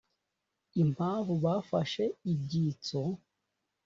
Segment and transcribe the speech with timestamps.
[0.83, 2.03] impamvu bafashe
[2.33, 3.01] ibyitso?